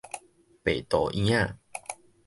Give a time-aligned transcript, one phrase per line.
[0.63, 1.59] 白肚圓仔